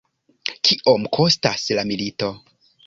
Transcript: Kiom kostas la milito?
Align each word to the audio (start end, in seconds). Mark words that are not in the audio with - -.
Kiom 0.69 1.05
kostas 1.19 1.71
la 1.81 1.89
milito? 1.93 2.35